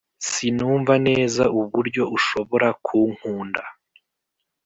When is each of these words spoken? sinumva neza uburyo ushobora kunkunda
sinumva 0.29 0.93
neza 1.07 1.43
uburyo 1.59 2.03
ushobora 2.17 2.67
kunkunda 2.85 3.61